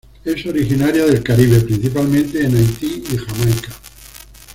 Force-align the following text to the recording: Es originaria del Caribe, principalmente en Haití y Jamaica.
Es 0.25 0.43
originaria 0.47 1.05
del 1.05 1.21
Caribe, 1.21 1.59
principalmente 1.59 2.41
en 2.43 2.55
Haití 2.55 3.03
y 3.13 3.17
Jamaica. 3.17 3.69